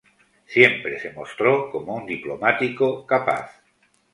[0.47, 3.51] Siempre se mostró como un diplomático capaz.